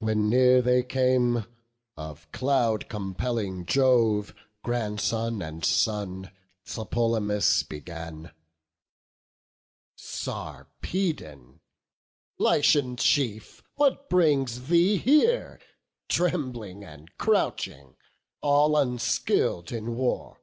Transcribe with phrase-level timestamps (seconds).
[0.00, 1.46] When near they came,
[1.96, 6.30] of cloud compelling Jove Grandson and son,
[6.66, 8.32] Tlepolemus began:
[9.96, 11.60] "Sarpedon,
[12.38, 15.58] Lycian chief, what brings thee here,
[16.10, 17.96] Trembling and crouching,
[18.42, 20.38] all unskill'd in war?